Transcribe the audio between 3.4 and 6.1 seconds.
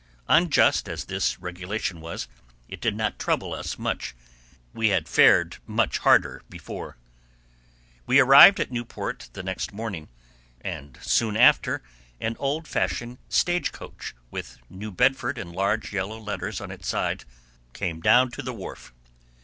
us much; we had fared much